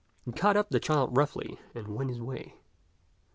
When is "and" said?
1.75-1.89